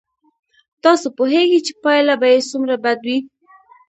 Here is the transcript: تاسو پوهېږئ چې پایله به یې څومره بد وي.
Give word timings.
تاسو 0.83 1.07
پوهېږئ 1.17 1.59
چې 1.65 1.73
پایله 1.83 2.13
به 2.21 2.27
یې 2.33 2.39
څومره 2.51 2.75
بد 2.83 2.99
وي. 3.07 3.17